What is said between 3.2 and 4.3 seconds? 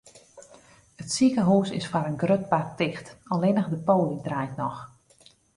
allinnich de poly